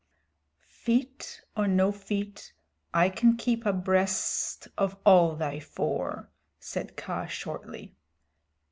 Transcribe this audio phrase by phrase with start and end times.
[0.67, 2.53] "Feet or no feet,
[2.91, 7.93] I can keep abreast of all thy four," said Kaa shortly.